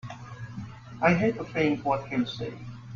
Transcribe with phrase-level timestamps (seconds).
[0.99, 2.55] I hate to think what he'll say!